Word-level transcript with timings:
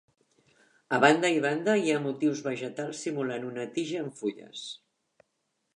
A 0.97 0.99
banda 1.03 1.29
i 1.35 1.43
banda 1.43 1.75
hi 1.83 1.93
ha 1.93 1.99
motius 2.07 2.41
vegetals 2.49 3.03
simulant 3.07 3.47
una 3.53 3.69
tija 3.77 4.03
amb 4.07 4.21
fulles. 4.23 4.67